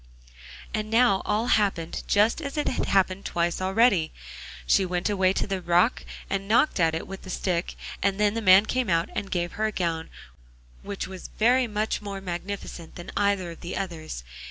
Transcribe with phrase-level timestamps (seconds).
[0.73, 4.11] And now all happened just as it had happened twice already.
[4.65, 8.33] She went away to the rock and knocked at it with the stick, and then
[8.33, 10.09] the man came out and gave her a gown
[10.81, 14.23] which was very much more magnificent than either of the others.